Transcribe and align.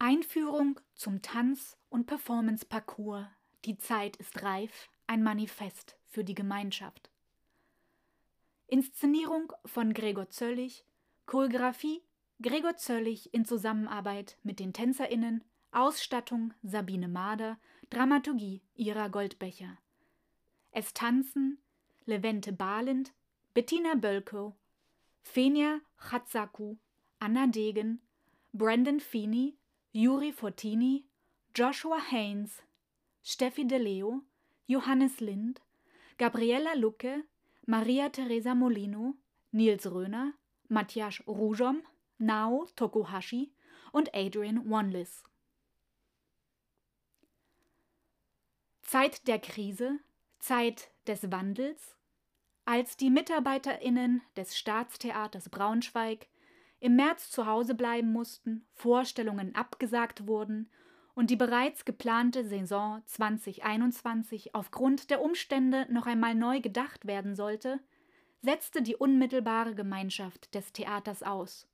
Einführung 0.00 0.78
zum 0.94 1.22
Tanz- 1.22 1.76
und 1.90 2.06
Performance-Parcours 2.06 3.26
Die 3.64 3.78
Zeit 3.78 4.16
ist 4.16 4.44
reif, 4.44 4.88
ein 5.08 5.24
Manifest 5.24 5.96
für 6.06 6.22
die 6.22 6.36
Gemeinschaft. 6.36 7.10
Inszenierung 8.68 9.52
von 9.64 9.92
Gregor 9.92 10.30
Zöllig, 10.30 10.84
Choreografie 11.26 12.00
Gregor 12.40 12.76
Zöllig 12.76 13.34
in 13.34 13.44
Zusammenarbeit 13.44 14.38
mit 14.44 14.60
den 14.60 14.72
TänzerInnen, 14.72 15.42
Ausstattung 15.72 16.54
Sabine 16.62 17.08
Mader, 17.08 17.58
Dramaturgie 17.90 18.62
Ira 18.76 19.08
Goldbecher. 19.08 19.78
Es 20.70 20.94
tanzen 20.94 21.58
Levente 22.04 22.52
Balind, 22.52 23.12
Bettina 23.52 23.96
Bölkow, 23.96 24.54
Fenia 25.22 25.80
Chatsaku, 25.98 26.76
Anna 27.18 27.48
Degen, 27.48 28.00
Brandon 28.52 29.00
Feeney, 29.00 29.57
Juri 29.98 30.30
Fortini, 30.30 31.02
Joshua 31.54 31.98
Haynes, 31.98 32.62
Steffi 33.24 33.66
De 33.66 33.78
Leo, 33.78 34.22
Johannes 34.68 35.18
Lind, 35.18 35.60
Gabriella 36.18 36.76
Lucke, 36.76 37.24
Maria 37.66 38.08
Teresa 38.08 38.54
Molino, 38.54 39.16
Nils 39.50 39.86
Röner, 39.86 40.34
Matthias 40.68 41.20
Rujom, 41.26 41.82
Nao 42.20 42.68
Tokuhashi 42.76 43.50
und 43.90 44.14
Adrian 44.14 44.70
Wanlis. 44.70 45.24
Zeit 48.82 49.26
der 49.26 49.40
Krise, 49.40 49.98
Zeit 50.38 50.92
des 51.08 51.32
Wandels, 51.32 51.96
als 52.66 52.96
die 52.96 53.10
MitarbeiterInnen 53.10 54.22
des 54.36 54.56
Staatstheaters 54.56 55.48
Braunschweig 55.48 56.28
im 56.80 56.96
März 56.96 57.30
zu 57.30 57.46
Hause 57.46 57.74
bleiben 57.74 58.12
mussten, 58.12 58.66
Vorstellungen 58.74 59.54
abgesagt 59.54 60.26
wurden 60.26 60.70
und 61.14 61.30
die 61.30 61.36
bereits 61.36 61.84
geplante 61.84 62.44
Saison 62.44 63.02
2021 63.06 64.54
aufgrund 64.54 65.10
der 65.10 65.20
Umstände 65.20 65.86
noch 65.90 66.06
einmal 66.06 66.34
neu 66.34 66.60
gedacht 66.60 67.06
werden 67.06 67.34
sollte, 67.34 67.80
setzte 68.40 68.82
die 68.82 68.94
unmittelbare 68.94 69.74
Gemeinschaft 69.74 70.54
des 70.54 70.72
Theaters 70.72 71.24
aus. 71.24 71.66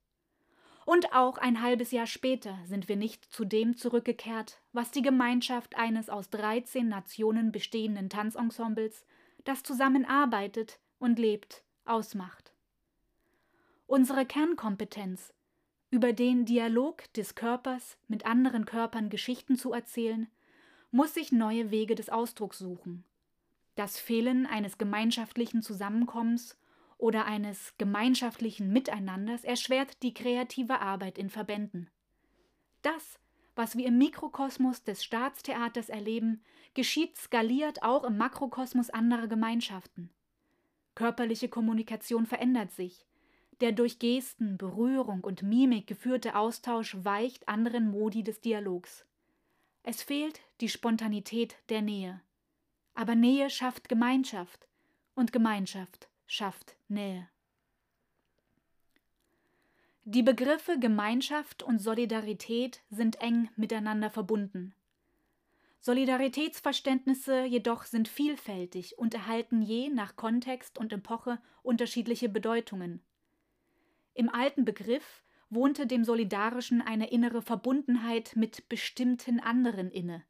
Und 0.86 1.14
auch 1.14 1.38
ein 1.38 1.62
halbes 1.62 1.90
Jahr 1.90 2.06
später 2.06 2.58
sind 2.64 2.88
wir 2.88 2.96
nicht 2.96 3.24
zu 3.24 3.44
dem 3.44 3.76
zurückgekehrt, 3.76 4.62
was 4.72 4.90
die 4.90 5.02
Gemeinschaft 5.02 5.76
eines 5.76 6.08
aus 6.08 6.30
13 6.30 6.88
Nationen 6.88 7.52
bestehenden 7.52 8.10
Tanzensembles, 8.10 9.04
das 9.44 9.62
zusammenarbeitet 9.62 10.78
und 10.98 11.18
lebt, 11.18 11.64
ausmacht. 11.84 12.53
Unsere 13.86 14.24
Kernkompetenz, 14.24 15.34
über 15.90 16.14
den 16.14 16.46
Dialog 16.46 17.12
des 17.12 17.34
Körpers 17.34 17.98
mit 18.08 18.24
anderen 18.24 18.64
Körpern 18.64 19.10
Geschichten 19.10 19.56
zu 19.56 19.72
erzählen, 19.72 20.26
muss 20.90 21.12
sich 21.12 21.32
neue 21.32 21.70
Wege 21.70 21.94
des 21.94 22.08
Ausdrucks 22.08 22.58
suchen. 22.58 23.04
Das 23.74 23.98
Fehlen 23.98 24.46
eines 24.46 24.78
gemeinschaftlichen 24.78 25.60
Zusammenkommens 25.60 26.56
oder 26.96 27.26
eines 27.26 27.74
gemeinschaftlichen 27.76 28.72
Miteinanders 28.72 29.44
erschwert 29.44 30.02
die 30.02 30.14
kreative 30.14 30.80
Arbeit 30.80 31.18
in 31.18 31.28
Verbänden. 31.28 31.90
Das, 32.80 33.18
was 33.54 33.76
wir 33.76 33.86
im 33.86 33.98
Mikrokosmos 33.98 34.82
des 34.84 35.04
Staatstheaters 35.04 35.90
erleben, 35.90 36.42
geschieht 36.72 37.18
skaliert 37.18 37.82
auch 37.82 38.04
im 38.04 38.16
Makrokosmos 38.16 38.88
anderer 38.88 39.26
Gemeinschaften. 39.26 40.10
Körperliche 40.94 41.50
Kommunikation 41.50 42.24
verändert 42.24 42.72
sich. 42.72 43.04
Der 43.60 43.72
durch 43.72 43.98
Gesten, 43.98 44.58
Berührung 44.58 45.22
und 45.22 45.42
Mimik 45.42 45.86
geführte 45.86 46.34
Austausch 46.36 46.96
weicht 47.02 47.48
anderen 47.48 47.90
Modi 47.90 48.22
des 48.22 48.40
Dialogs. 48.40 49.04
Es 49.82 50.02
fehlt 50.02 50.40
die 50.60 50.68
Spontanität 50.68 51.56
der 51.68 51.82
Nähe. 51.82 52.20
Aber 52.94 53.14
Nähe 53.14 53.50
schafft 53.50 53.88
Gemeinschaft 53.88 54.66
und 55.14 55.32
Gemeinschaft 55.32 56.08
schafft 56.26 56.76
Nähe. 56.88 57.28
Die 60.06 60.22
Begriffe 60.22 60.78
Gemeinschaft 60.78 61.62
und 61.62 61.80
Solidarität 61.80 62.82
sind 62.90 63.20
eng 63.20 63.48
miteinander 63.56 64.10
verbunden. 64.10 64.74
Solidaritätsverständnisse 65.80 67.44
jedoch 67.44 67.84
sind 67.84 68.08
vielfältig 68.08 68.98
und 68.98 69.14
erhalten 69.14 69.62
je 69.62 69.90
nach 69.90 70.16
Kontext 70.16 70.78
und 70.78 70.92
Epoche 70.92 71.38
unterschiedliche 71.62 72.28
Bedeutungen. 72.28 73.02
Im 74.14 74.28
alten 74.28 74.64
Begriff 74.64 75.24
wohnte 75.50 75.86
dem 75.86 76.04
Solidarischen 76.04 76.80
eine 76.80 77.10
innere 77.10 77.42
Verbundenheit 77.42 78.34
mit 78.36 78.68
bestimmten 78.68 79.40
anderen 79.40 79.90
inne, 79.90 80.24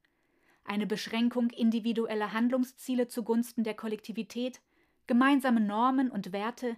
eine 0.64 0.86
Beschränkung 0.86 1.50
individueller 1.50 2.32
Handlungsziele 2.32 3.08
zugunsten 3.08 3.62
der 3.62 3.74
Kollektivität, 3.74 4.60
gemeinsame 5.06 5.60
Normen 5.60 6.10
und 6.10 6.32
Werte, 6.32 6.76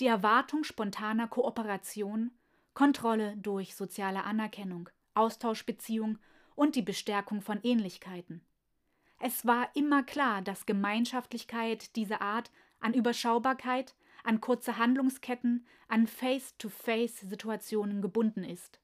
die 0.00 0.06
Erwartung 0.06 0.64
spontaner 0.64 1.26
Kooperation, 1.26 2.30
Kontrolle 2.72 3.36
durch 3.36 3.74
soziale 3.74 4.22
Anerkennung, 4.22 4.88
Austauschbeziehung 5.14 6.18
und 6.54 6.76
die 6.76 6.82
Bestärkung 6.82 7.42
von 7.42 7.58
Ähnlichkeiten. 7.62 8.40
Es 9.18 9.44
war 9.44 9.68
immer 9.74 10.04
klar, 10.04 10.42
dass 10.42 10.66
Gemeinschaftlichkeit 10.66 11.96
dieser 11.96 12.22
Art 12.22 12.52
an 12.78 12.94
Überschaubarkeit, 12.94 13.96
an 14.28 14.40
kurze 14.40 14.78
Handlungsketten, 14.78 15.66
an 15.88 16.06
Face-to-Face-Situationen 16.06 18.02
gebunden 18.02 18.44
ist. 18.44 18.80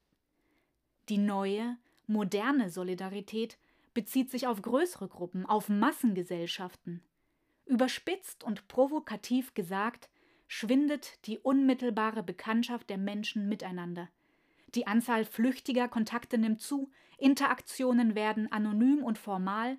Die 1.09 1.19
neue, 1.19 1.77
moderne 2.07 2.71
Solidarität 2.71 3.59
bezieht 3.93 4.31
sich 4.31 4.47
auf 4.47 4.63
größere 4.63 5.09
Gruppen, 5.09 5.47
auf 5.47 5.69
Massengesellschaften. 5.69 7.03
Überspitzt 7.67 8.43
und 8.43 8.67
provokativ 8.69 9.55
gesagt, 9.55 10.09
schwindet 10.49 11.27
die 11.27 11.39
unmittelbare 11.39 12.23
Bekanntschaft 12.23 12.91
der 12.91 12.99
Menschen 12.99 13.49
miteinander– 13.49 14.09
die 14.75 14.87
Anzahl 14.87 15.25
flüchtiger 15.25 15.89
Kontakte 15.89 16.37
nimmt 16.39 16.61
zu, 16.61 16.91
Interaktionen 17.19 18.15
werden 18.15 18.51
anonym 18.51 19.05
und 19.05 19.19
formal, 19.19 19.79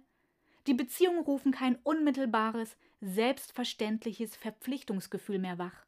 die 0.68 0.74
Beziehungen 0.74 1.24
rufen 1.24 1.52
kein 1.52 1.76
unmittelbares, 1.84 2.76
selbstverständliches 3.02 4.36
Verpflichtungsgefühl 4.36 5.40
mehr 5.40 5.60
wach. 5.60 5.86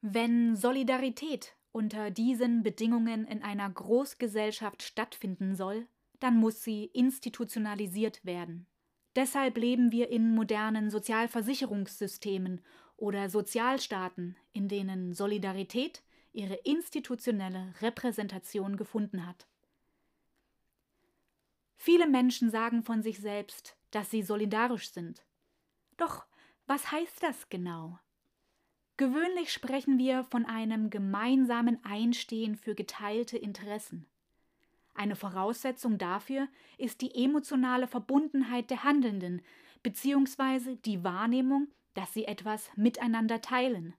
Wenn 0.00 0.56
Solidarität 0.56 1.54
unter 1.72 2.10
diesen 2.10 2.62
Bedingungen 2.62 3.26
in 3.26 3.42
einer 3.42 3.68
Großgesellschaft 3.68 4.82
stattfinden 4.82 5.54
soll, 5.54 5.86
dann 6.20 6.38
muss 6.38 6.62
sie 6.62 6.86
institutionalisiert 6.86 8.24
werden. 8.24 8.66
Deshalb 9.14 9.58
leben 9.58 9.92
wir 9.92 10.08
in 10.10 10.34
modernen 10.34 10.90
Sozialversicherungssystemen 10.90 12.62
oder 12.96 13.28
Sozialstaaten, 13.28 14.36
in 14.52 14.68
denen 14.68 15.12
Solidarität 15.12 16.02
ihre 16.32 16.54
institutionelle 16.54 17.74
Repräsentation 17.80 18.76
gefunden 18.76 19.26
hat. 19.26 19.46
Viele 21.76 22.08
Menschen 22.08 22.50
sagen 22.50 22.82
von 22.82 23.02
sich 23.02 23.18
selbst, 23.18 23.76
dass 23.90 24.10
sie 24.10 24.22
solidarisch 24.22 24.90
sind. 24.90 25.24
Doch 25.96 26.26
was 26.66 26.90
heißt 26.90 27.22
das 27.22 27.48
genau? 27.48 27.98
Gewöhnlich 28.96 29.52
sprechen 29.52 29.98
wir 29.98 30.24
von 30.24 30.46
einem 30.46 30.90
gemeinsamen 30.90 31.78
Einstehen 31.84 32.56
für 32.56 32.74
geteilte 32.74 33.36
Interessen. 33.36 34.06
Eine 34.94 35.14
Voraussetzung 35.14 35.98
dafür 35.98 36.48
ist 36.78 37.02
die 37.02 37.14
emotionale 37.14 37.86
Verbundenheit 37.86 38.70
der 38.70 38.84
Handelnden 38.84 39.42
bzw. 39.82 40.76
die 40.76 41.04
Wahrnehmung, 41.04 41.68
dass 41.92 42.14
sie 42.14 42.24
etwas 42.24 42.70
miteinander 42.76 43.42
teilen. 43.42 43.94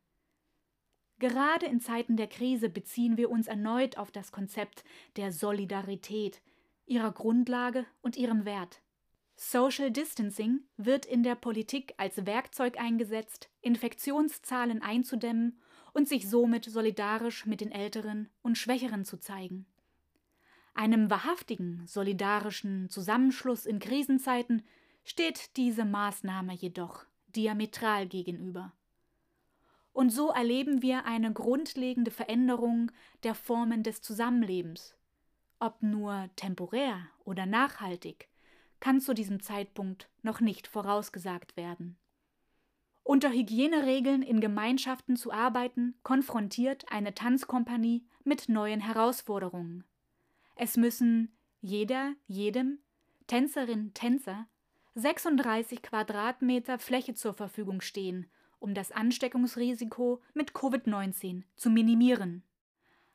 Gerade 1.19 1.67
in 1.67 1.79
Zeiten 1.79 2.17
der 2.17 2.27
Krise 2.27 2.69
beziehen 2.69 3.17
wir 3.17 3.29
uns 3.29 3.47
erneut 3.47 3.97
auf 3.97 4.11
das 4.11 4.31
Konzept 4.31 4.83
der 5.15 5.31
Solidarität, 5.31 6.41
ihrer 6.85 7.11
Grundlage 7.11 7.85
und 8.01 8.17
ihrem 8.17 8.45
Wert. 8.45 8.81
Social 9.39 9.91
Distancing 9.91 10.61
wird 10.77 11.05
in 11.05 11.21
der 11.21 11.35
Politik 11.35 11.93
als 11.97 12.25
Werkzeug 12.25 12.79
eingesetzt, 12.79 13.51
Infektionszahlen 13.61 14.81
einzudämmen 14.81 15.59
und 15.93 16.07
sich 16.07 16.27
somit 16.27 16.65
solidarisch 16.65 17.45
mit 17.45 17.61
den 17.61 17.71
Älteren 17.71 18.31
und 18.41 18.57
Schwächeren 18.57 19.05
zu 19.05 19.17
zeigen. 19.17 19.67
Einem 20.73 21.11
wahrhaftigen 21.11 21.85
solidarischen 21.85 22.89
Zusammenschluss 22.89 23.67
in 23.67 23.77
Krisenzeiten 23.77 24.63
steht 25.03 25.55
diese 25.55 25.85
Maßnahme 25.85 26.53
jedoch 26.53 27.05
diametral 27.27 28.07
gegenüber. 28.07 28.73
Und 29.93 30.09
so 30.09 30.31
erleben 30.31 30.81
wir 30.81 31.05
eine 31.05 31.31
grundlegende 31.31 32.09
Veränderung 32.09 32.91
der 33.21 33.35
Formen 33.35 33.83
des 33.83 34.01
Zusammenlebens. 34.01 34.95
Ob 35.59 35.81
nur 35.83 36.29
temporär 36.35 37.07
oder 37.23 37.45
nachhaltig, 37.45 38.29
kann 38.79 39.01
zu 39.01 39.13
diesem 39.13 39.41
Zeitpunkt 39.41 40.09
noch 40.21 40.39
nicht 40.39 40.67
vorausgesagt 40.67 41.57
werden. 41.57 41.97
Unter 43.03 43.31
Hygieneregeln 43.31 44.21
in 44.21 44.41
Gemeinschaften 44.41 45.15
zu 45.15 45.31
arbeiten, 45.31 45.95
konfrontiert 46.03 46.91
eine 46.91 47.13
Tanzkompanie 47.13 48.05
mit 48.25 48.49
neuen 48.49 48.81
Herausforderungen. 48.81 49.85
Es 50.55 50.75
müssen 50.75 51.31
jeder, 51.61 52.13
jedem, 52.27 52.79
Tänzerin, 53.27 53.93
Tänzer 53.93 54.47
36 54.95 55.83
Quadratmeter 55.83 56.79
Fläche 56.79 57.13
zur 57.13 57.33
Verfügung 57.33 57.81
stehen, 57.81 58.25
um 58.59 58.73
das 58.73 58.91
Ansteckungsrisiko 58.91 60.21
mit 60.33 60.51
Covid-19 60.51 61.43
zu 61.55 61.69
minimieren. 61.69 62.43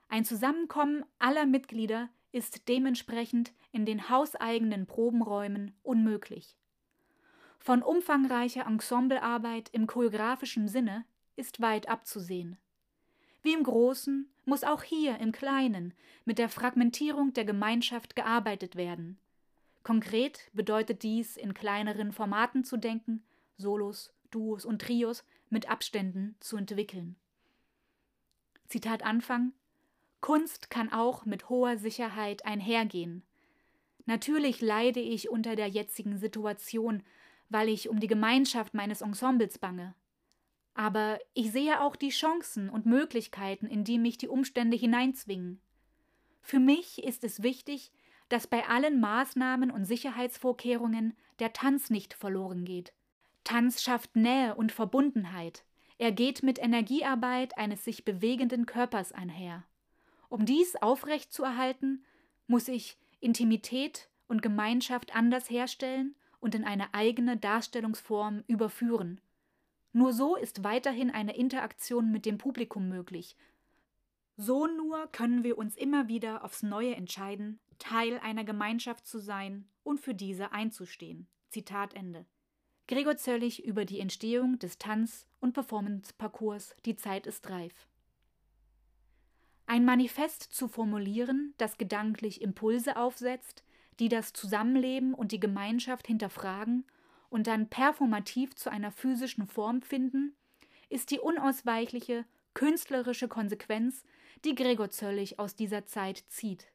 Ein 0.09 0.25
Zusammenkommen 0.25 1.05
aller 1.19 1.45
Mitglieder 1.45 2.09
ist 2.33 2.69
dementsprechend 2.69 3.53
in 3.71 3.87
den 3.87 4.09
hauseigenen 4.09 4.87
Probenräumen 4.87 5.75
unmöglich. 5.83 6.57
Von 7.59 7.83
umfangreicher 7.83 8.67
Ensemblearbeit 8.67 9.69
im 9.71 9.87
choreografischen 9.87 10.67
Sinne 10.67 11.05
ist 11.37 11.61
weit 11.61 11.89
abzusehen. 11.89 12.59
Wie 13.43 13.53
im 13.53 13.63
Großen 13.63 14.29
muss 14.45 14.65
auch 14.65 14.83
hier 14.83 15.19
im 15.19 15.33
Kleinen 15.33 15.95
mit 16.25 16.39
der 16.39 16.49
Fragmentierung 16.49 17.33
der 17.33 17.45
Gemeinschaft 17.45 18.17
gearbeitet 18.17 18.77
werden. 18.77 19.19
Konkret 19.83 20.51
bedeutet 20.53 21.03
dies, 21.03 21.37
in 21.37 21.55
kleineren 21.55 22.13
Formaten 22.13 22.65
zu 22.65 22.77
denken, 22.77 23.25
Solos, 23.57 24.13
Duos 24.31 24.65
und 24.65 24.81
Trios 24.83 25.25
mit 25.51 25.69
Abständen 25.69 26.37
zu 26.41 26.57
entwickeln. 26.57 27.17
Zitat 28.69 29.03
Anfang 29.03 29.53
Kunst 30.23 30.71
kann 30.71 30.91
auch 30.91 31.27
mit 31.27 31.51
hoher 31.51 31.77
Sicherheit 31.77 32.47
einhergehen. 32.47 33.25
Natürlich 34.07 34.61
leide 34.61 35.01
ich 35.01 35.29
unter 35.29 35.57
der 35.57 35.67
jetzigen 35.67 36.17
Situation, 36.17 37.03
weil 37.49 37.69
ich 37.69 37.89
um 37.89 38.01
die 38.01 38.07
Gemeinschaft 38.07 38.73
meines 38.73 39.03
Ensembles 39.03 39.59
bange. 39.59 39.95
Aber 40.75 41.19
ich 41.35 41.51
sehe 41.51 41.81
auch 41.81 41.97
die 41.97 42.11
Chancen 42.11 42.71
und 42.71 42.87
Möglichkeiten, 42.87 43.67
in 43.67 43.85
die 43.85 43.99
mich 43.99 44.17
die 44.17 44.29
Umstände 44.29 44.77
hineinzwingen. 44.77 45.61
Für 46.41 46.61
mich 46.61 47.03
ist 47.03 47.25
es 47.25 47.43
wichtig, 47.43 47.93
dass 48.29 48.47
bei 48.47 48.67
allen 48.69 49.01
Maßnahmen 49.01 49.73
und 49.73 49.85
Sicherheitsvorkehrungen 49.85 51.17
der 51.41 51.53
Tanz 51.53 51.91
nicht 51.91 52.15
verloren 52.15 52.65
geht. 52.65 52.93
Tanz 53.43 53.83
schafft 53.83 54.15
Nähe 54.15 54.55
und 54.55 54.71
Verbundenheit. 54.71 55.65
Er 55.99 56.13
geht 56.13 56.45
mit 56.45 56.61
Energiearbeit 56.61 57.59
eines 57.59 57.85
sich 57.85 58.05
bewegenden 58.05 58.67
Körpers 58.67 59.11
einher. 59.11 59.65
Um 60.33 60.47
dies 60.47 60.77
aufrechtzuerhalten, 60.77 62.07
muss 62.47 62.67
ich 62.67 62.97
Intimität 63.21 64.09
und 64.29 64.41
Gemeinschaft 64.41 65.15
anders 65.15 65.51
herstellen 65.51 66.15
und 66.41 66.55
in 66.55 66.65
eine 66.65 66.95
eigene 66.95 67.37
Darstellungsform 67.37 68.43
überführen. 68.47 69.21
Nur 69.93 70.15
so 70.15 70.35
ist 70.37 70.65
weiterhin 70.65 71.11
eine 71.11 71.37
Interaktion 71.37 72.11
mit 72.11 72.25
dem 72.25 72.39
Publikum 72.39 72.89
möglich. 72.89 73.37
So 74.39 74.67
nur 74.67 75.07
können 75.09 75.45
wir 75.45 75.59
uns 75.59 75.77
immer 75.77 76.09
wieder 76.09 76.47
aufs 76.47 76.63
Neue 76.63 76.95
entscheiden, 76.95 77.61
Teil 77.79 78.19
einer 78.21 78.45
Gemeinschaft 78.45 79.07
zu 79.07 79.19
sein 79.19 79.69
und 79.83 80.01
für 80.01 80.15
diese 80.15 80.53
einzustehen. 80.53 81.27
Zitat 81.51 81.93
Ende. 81.93 82.25
Gregor 82.89 83.19
Zöllig 83.19 83.67
über 83.67 83.85
die 83.85 84.01
Entstehung 84.01 84.59
des 84.59 84.79
Tanz- 84.79 85.27
und 85.41 85.53
Performance-Parcours 85.53 86.75
Die 86.87 86.97
Zeit 86.97 87.27
ist 87.27 87.51
reif. 87.51 87.87
Ein 89.67 89.85
Manifest 89.85 90.43
zu 90.43 90.69
formulieren, 90.69 91.55
das 91.59 91.79
gedanklich 91.79 92.43
Impulse 92.43 92.97
aufsetzt, 92.97 93.65
die 94.01 94.09
das 94.09 94.33
Zusammenleben 94.33 95.15
und 95.15 95.33
die 95.33 95.41
Gemeinschaft 95.41 96.07
hinterfragen 96.07 96.85
und 97.31 97.47
dann 97.47 97.69
performativ 97.69 98.55
zu 98.55 98.71
einer 98.71 98.91
physischen 98.91 99.47
Form 99.47 99.83
finden, 99.83 100.35
ist 100.89 101.11
die 101.11 101.19
unausweichliche, 101.19 102.27
künstlerische 102.55 103.29
Konsequenz, 103.29 104.05
die 104.45 104.55
Gregor 104.55 104.91
Zöllig 104.91 105.39
aus 105.39 105.55
dieser 105.55 105.87
Zeit 105.87 106.25
zieht. 106.29 106.67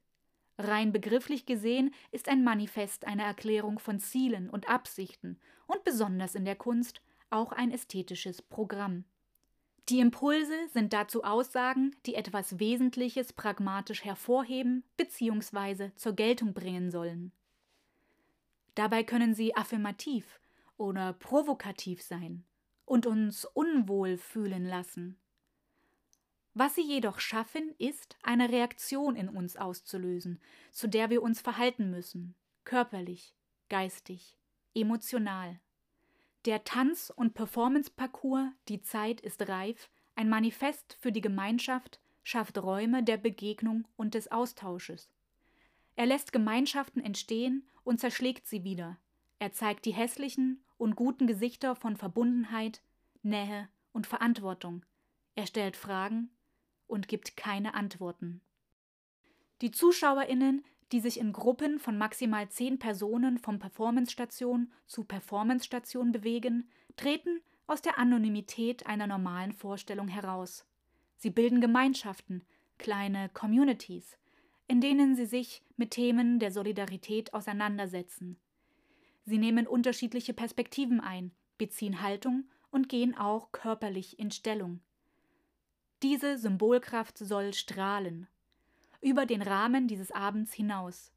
Rein 0.57 0.91
begrifflich 0.91 1.45
gesehen 1.45 1.93
ist 2.11 2.27
ein 2.29 2.43
Manifest 2.43 3.05
eine 3.05 3.23
Erklärung 3.23 3.77
von 3.77 3.99
Zielen 3.99 4.49
und 4.49 4.67
Absichten 4.67 5.39
und 5.67 5.83
besonders 5.83 6.33
in 6.33 6.45
der 6.45 6.55
Kunst 6.55 7.01
auch 7.29 7.51
ein 7.51 7.71
ästhetisches 7.71 8.41
Programm. 8.41 9.03
Die 9.89 9.99
Impulse 9.99 10.67
sind 10.73 10.91
dazu 10.91 11.23
Aussagen, 11.23 11.95
die 12.05 12.15
etwas 12.15 12.59
Wesentliches 12.59 13.31
pragmatisch 13.31 14.03
hervorheben 14.03 14.83
bzw. 14.97 15.91
zur 15.95 16.13
Geltung 16.13 16.53
bringen 16.53 16.91
sollen. 16.91 17.31
Dabei 18.75 19.03
können 19.03 19.33
sie 19.33 19.55
affirmativ 19.55 20.41
oder 20.75 21.13
provokativ 21.13 22.01
sein 22.01 22.43
und 22.85 23.05
uns 23.05 23.45
unwohl 23.45 24.17
fühlen 24.17 24.65
lassen. 24.65 25.17
Was 26.53 26.75
sie 26.75 26.81
jedoch 26.81 27.19
schaffen, 27.19 27.73
ist, 27.77 28.17
eine 28.23 28.49
Reaktion 28.49 29.15
in 29.15 29.29
uns 29.29 29.55
auszulösen, 29.55 30.41
zu 30.71 30.87
der 30.87 31.09
wir 31.09 31.21
uns 31.21 31.39
verhalten 31.39 31.91
müssen, 31.91 32.35
körperlich, 32.65 33.35
geistig, 33.69 34.37
emotional. 34.73 35.59
Der 36.45 36.63
Tanz- 36.63 37.11
und 37.15 37.33
Performance-Parcours 37.33 38.51
Die 38.67 38.81
Zeit 38.81 39.21
ist 39.21 39.47
reif, 39.47 39.89
ein 40.15 40.29
Manifest 40.29 40.97
für 40.99 41.11
die 41.11 41.21
Gemeinschaft, 41.21 41.99
schafft 42.23 42.57
Räume 42.57 43.03
der 43.03 43.17
Begegnung 43.17 43.87
und 43.95 44.13
des 44.13 44.31
Austausches. 44.31 45.09
Er 45.95 46.05
lässt 46.05 46.31
Gemeinschaften 46.31 47.01
entstehen 47.01 47.67
und 47.83 47.99
zerschlägt 47.99 48.47
sie 48.47 48.63
wieder. 48.63 48.97
Er 49.39 49.51
zeigt 49.51 49.85
die 49.85 49.93
hässlichen 49.93 50.63
und 50.77 50.95
guten 50.95 51.27
Gesichter 51.27 51.75
von 51.75 51.97
Verbundenheit, 51.97 52.81
Nähe 53.23 53.67
und 53.91 54.07
Verantwortung. 54.07 54.85
Er 55.35 55.47
stellt 55.47 55.75
Fragen 55.75 56.29
und 56.87 57.07
gibt 57.07 57.37
keine 57.37 57.73
Antworten. 57.73 58.41
Die 59.61 59.71
ZuschauerInnen 59.71 60.63
die 60.91 60.99
sich 60.99 61.19
in 61.19 61.33
Gruppen 61.33 61.79
von 61.79 61.97
maximal 61.97 62.49
zehn 62.49 62.79
Personen 62.79 63.37
vom 63.37 63.59
Performance-Station 63.59 64.71
zu 64.85 65.03
Performance-Station 65.03 66.11
bewegen, 66.11 66.69
treten 66.95 67.41
aus 67.67 67.81
der 67.81 67.97
Anonymität 67.97 68.87
einer 68.87 69.07
normalen 69.07 69.51
Vorstellung 69.51 70.07
heraus. 70.07 70.65
Sie 71.17 71.29
bilden 71.29 71.59
Gemeinschaften, 71.59 72.43
kleine 72.77 73.29
Communities, 73.29 74.17
in 74.67 74.81
denen 74.81 75.15
sie 75.15 75.25
sich 75.25 75.63
mit 75.75 75.91
Themen 75.91 76.39
der 76.39 76.51
Solidarität 76.51 77.33
auseinandersetzen. 77.33 78.39
Sie 79.25 79.37
nehmen 79.37 79.67
unterschiedliche 79.67 80.33
Perspektiven 80.33 81.01
ein, 81.01 81.31
beziehen 81.57 82.01
Haltung 82.01 82.45
und 82.71 82.87
gehen 82.87 83.17
auch 83.17 83.51
körperlich 83.51 84.19
in 84.19 84.31
Stellung. 84.31 84.79
Diese 86.03 86.37
Symbolkraft 86.37 87.17
soll 87.17 87.53
strahlen, 87.53 88.27
über 89.01 89.25
den 89.25 89.41
Rahmen 89.41 89.87
dieses 89.87 90.11
Abends 90.11 90.53
hinaus. 90.53 91.11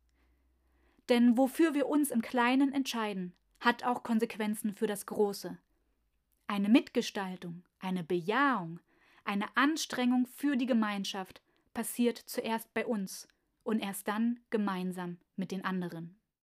Denn 1.09 1.37
wofür 1.37 1.75
wir 1.75 1.88
uns 1.88 2.11
im 2.11 2.23
Kleinen 2.23 2.73
entscheiden, 2.73 3.33
hat 3.59 3.85
auch 3.85 4.02
Konsequenzen 4.02 4.75
für 4.75 4.87
das 4.87 5.07
Große. 5.07 5.59
Eine 6.47 6.69
Mitgestaltung, 6.69 7.64
eine 7.78 8.05
Bejahung, 8.05 8.81
eine 9.25 9.47
Anstrengung 9.57 10.26
für 10.26 10.57
die 10.57 10.66
Gemeinschaft 10.66 11.43
passiert 11.75 12.19
zuerst 12.19 12.73
bei 12.75 12.87
uns 12.87 13.28
und 13.62 13.81
erst 13.81 14.09
dann 14.09 14.40
gemeinsam 14.50 15.19
mit 15.37 15.50
den 15.50 15.64
anderen. 15.64 16.20